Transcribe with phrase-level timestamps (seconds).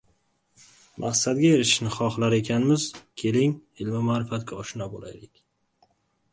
[1.03, 2.87] Maqsadga erishishni xohlar ekanmiz,
[3.25, 3.55] keling,
[3.85, 5.47] ilmu ma’rifatga oshno bo‘laylik.